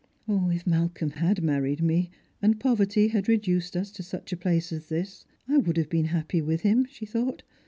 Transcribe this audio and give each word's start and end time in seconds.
"If 0.51 0.65
Malcolm 0.65 1.11
had 1.11 1.43
married 1.43 1.83
me, 1.83 2.09
and 2.41 2.59
poverty 2.59 3.09
had 3.09 3.27
reduced 3.29 3.77
us 3.77 3.91
to 3.91 4.01
Buch 4.17 4.39
place 4.39 4.71
as 4.71 4.89
this, 4.89 5.25
I 5.47 5.57
would 5.57 5.77
have 5.77 5.89
been 5.89 6.05
happy 6.05 6.41
with 6.41 6.61
him," 6.61 6.85
she 6.89 7.05
thought. 7.05 7.43